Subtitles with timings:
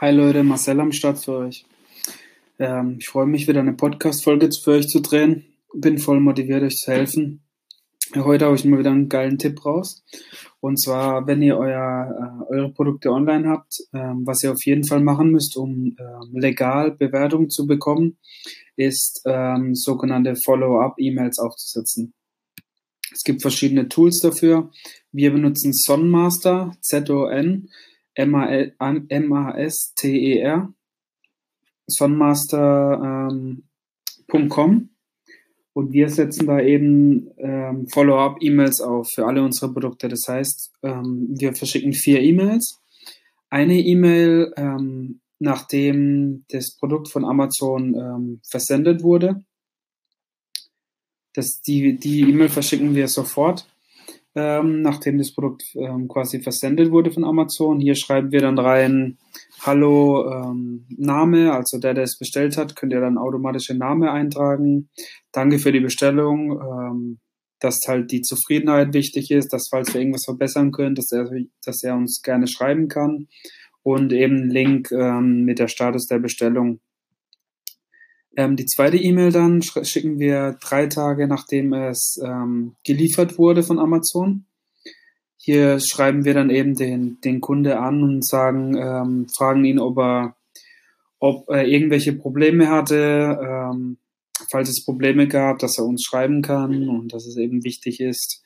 [0.00, 1.66] Hi Leute, Marcel am Start für euch.
[2.60, 5.46] Ähm, ich freue mich wieder eine Podcast-Folge für euch zu drehen.
[5.74, 7.42] Bin voll motiviert, euch zu helfen.
[8.14, 10.04] Heute habe ich mal wieder einen geilen Tipp raus.
[10.60, 14.84] Und zwar, wenn ihr euer, äh, eure Produkte online habt, ähm, was ihr auf jeden
[14.84, 18.18] Fall machen müsst, um äh, legal Bewertungen zu bekommen,
[18.76, 22.14] ist ähm, sogenannte Follow-up-E-Mails aufzusetzen.
[23.12, 24.70] Es gibt verschiedene Tools dafür.
[25.10, 27.68] Wir benutzen Sonmaster, Z-O-N,
[29.08, 30.72] M-A-S-T-E-R,
[31.86, 33.62] sonmaster.com
[34.70, 34.90] ähm,
[35.72, 40.08] und wir setzen da eben ähm, Follow-up-E-Mails auf für alle unsere Produkte.
[40.08, 42.80] Das heißt, ähm, wir verschicken vier E-Mails.
[43.48, 49.44] Eine E-Mail, ähm, nachdem das Produkt von Amazon ähm, versendet wurde.
[51.34, 53.68] Das, die die E-Mail verschicken wir sofort
[54.38, 57.80] ähm, nachdem das Produkt ähm, quasi versendet wurde von Amazon.
[57.80, 59.18] Hier schreiben wir dann rein,
[59.62, 64.90] hallo ähm, Name, also der, der es bestellt hat, könnt ihr dann automatische Name eintragen.
[65.32, 67.18] Danke für die Bestellung, ähm,
[67.58, 71.28] dass halt die Zufriedenheit wichtig ist, dass falls wir irgendwas verbessern können, dass er,
[71.64, 73.26] dass er uns gerne schreiben kann
[73.82, 76.78] und eben Link ähm, mit der Status der Bestellung.
[78.38, 83.80] Ähm, die zweite E-Mail dann schicken wir drei Tage, nachdem es ähm, geliefert wurde von
[83.80, 84.46] Amazon.
[85.36, 89.98] Hier schreiben wir dann eben den, den Kunde an und sagen, ähm, fragen ihn, ob
[89.98, 90.36] er,
[91.18, 93.98] ob er irgendwelche Probleme hatte, ähm,
[94.52, 98.44] falls es Probleme gab, dass er uns schreiben kann und dass es eben wichtig ist,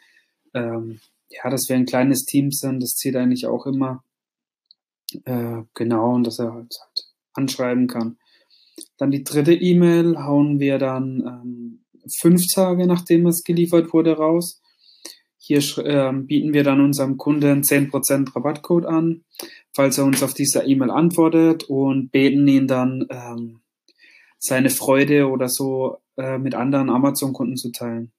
[0.54, 2.82] ähm, ja, dass wir ein kleines Team sind.
[2.82, 4.02] Das zählt eigentlich auch immer.
[5.26, 7.04] Äh, genau, und dass er halt, halt
[7.34, 8.16] anschreiben kann.
[8.96, 11.84] Dann die dritte E-Mail hauen wir dann ähm,
[12.20, 14.60] fünf Tage nachdem es geliefert wurde raus.
[15.44, 19.24] Hier ähm, bieten wir dann unserem Kunden 10% Rabattcode an,
[19.74, 23.60] falls er uns auf dieser E-Mail antwortet und beten ihn dann ähm,
[24.38, 28.12] seine Freude oder so äh, mit anderen Amazon-Kunden zu teilen.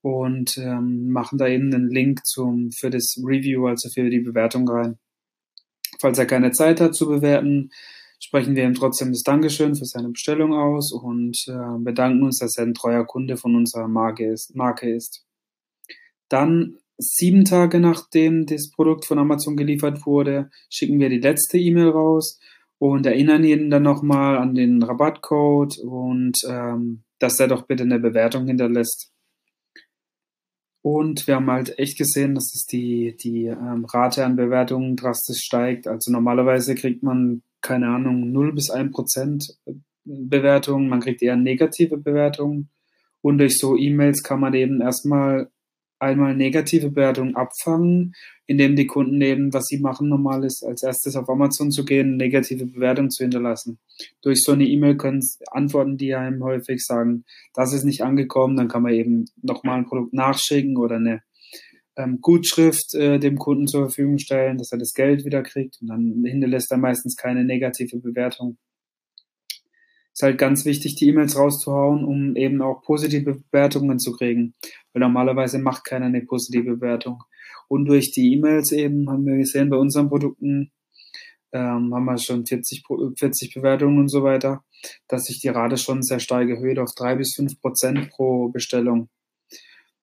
[0.00, 4.66] Und ähm, machen da eben einen Link zum, für das Review, also für die Bewertung
[4.66, 4.98] rein.
[6.00, 7.70] Falls er keine Zeit hat zu bewerten,
[8.24, 12.56] sprechen wir ihm trotzdem das Dankeschön für seine Bestellung aus und äh, bedanken uns, dass
[12.56, 14.56] er ein treuer Kunde von unserer Marke ist.
[14.56, 15.26] Marke ist.
[16.30, 21.90] Dann sieben Tage nachdem das Produkt von Amazon geliefert wurde, schicken wir die letzte E-Mail
[21.90, 22.40] raus
[22.78, 27.98] und erinnern ihn dann nochmal an den Rabattcode und ähm, dass er doch bitte eine
[27.98, 29.12] Bewertung hinterlässt.
[30.80, 35.40] Und wir haben halt echt gesehen, dass es die, die ähm, Rate an Bewertungen drastisch
[35.40, 35.86] steigt.
[35.86, 39.58] Also normalerweise kriegt man keine Ahnung, 0 bis 1 Prozent
[40.04, 42.68] Bewertungen, man kriegt eher negative Bewertungen.
[43.22, 45.50] Und durch so E-Mails kann man eben erstmal
[45.98, 48.14] einmal negative Bewertungen abfangen,
[48.46, 52.18] indem die Kunden eben, was sie machen normal ist, als erstes auf Amazon zu gehen,
[52.18, 53.78] negative Bewertungen zu hinterlassen.
[54.20, 58.68] Durch so eine E-Mail können antworten die einem häufig sagen, das ist nicht angekommen, dann
[58.68, 61.22] kann man eben nochmal ein Produkt nachschicken oder eine
[61.96, 65.88] ähm, Gutschrift äh, dem Kunden zur Verfügung stellen, dass er das Geld wieder kriegt und
[65.88, 68.58] dann hinterlässt er meistens keine negative Bewertung.
[70.12, 74.54] Ist halt ganz wichtig, die E-Mails rauszuhauen, um eben auch positive Bewertungen zu kriegen,
[74.92, 77.24] weil normalerweise macht keiner eine positive Bewertung.
[77.66, 80.70] Und durch die E-Mails eben haben wir gesehen, bei unseren Produkten
[81.52, 82.84] ähm, haben wir schon 40,
[83.18, 84.62] 40 Bewertungen und so weiter,
[85.08, 89.08] dass sich die Rate schon sehr stark erhöht auf drei bis fünf Prozent pro Bestellung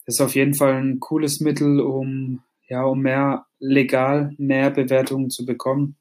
[0.06, 5.46] ist auf jeden Fall ein cooles Mittel, um, ja, um mehr legal mehr Bewertungen zu
[5.46, 5.98] bekommen.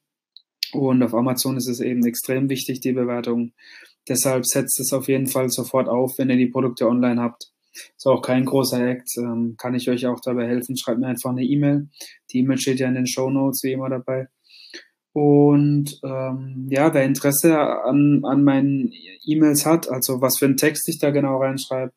[0.73, 3.53] Und auf Amazon ist es eben extrem wichtig, die Bewertung.
[4.09, 7.51] Deshalb setzt es auf jeden Fall sofort auf, wenn ihr die Produkte online habt.
[7.73, 10.77] Ist auch kein großer Act, ähm, kann ich euch auch dabei helfen.
[10.77, 11.89] Schreibt mir einfach eine E-Mail.
[12.33, 14.29] Die E-Mail steht ja in den Show Notes wie immer dabei.
[15.13, 18.93] Und ähm, ja, wer Interesse an, an meinen
[19.25, 21.93] E-Mails hat, also was für einen Text ich da genau reinschreibe,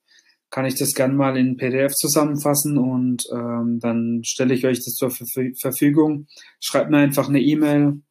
[0.54, 4.94] kann ich das gerne mal in PDF zusammenfassen und ähm, dann stelle ich euch das
[4.94, 6.28] zur Verfügung.
[6.60, 8.04] Schreibt mir einfach eine E-Mail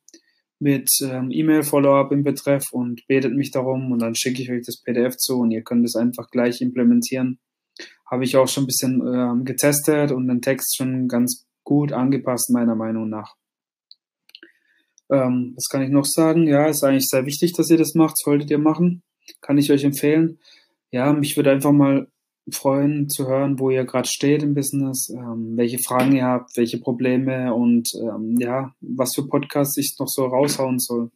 [0.59, 4.83] mit ähm, E-Mail-Follow-up im Betreff und betet mich darum und dann schicke ich euch das
[4.83, 7.39] PDF zu und ihr könnt es einfach gleich implementieren.
[8.11, 12.51] Habe ich auch schon ein bisschen ähm, getestet und den Text schon ganz gut angepasst,
[12.51, 13.37] meiner Meinung nach.
[15.13, 16.49] Ähm, was kann ich noch sagen?
[16.49, 18.19] Ja, ist eigentlich sehr wichtig, dass ihr das macht.
[18.19, 19.05] Solltet ihr machen.
[19.41, 20.41] Kann ich euch empfehlen.
[20.91, 22.09] Ja, mich würde einfach mal
[22.51, 26.79] freuen zu hören, wo ihr gerade steht im Business, ähm, welche Fragen ihr habt, welche
[26.79, 31.11] Probleme und ähm, ja, was für Podcasts ich noch so raushauen soll.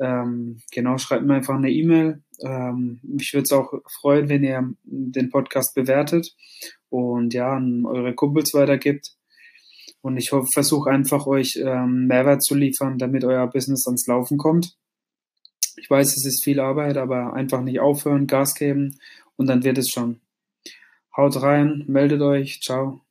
[0.00, 2.22] Ähm, genau, schreibt mir einfach eine E-Mail.
[2.42, 6.34] Ähm, ich würde es auch freuen, wenn ihr den Podcast bewertet
[6.88, 9.12] und ja, an eure Kumpels weitergibt.
[10.00, 14.76] Und ich versuche einfach euch ähm, Mehrwert zu liefern, damit euer Business ans Laufen kommt.
[15.76, 18.98] Ich weiß, es ist viel Arbeit, aber einfach nicht aufhören, Gas geben
[19.36, 20.20] und dann wird es schon.
[21.16, 23.03] Haut rein, meldet euch, ciao.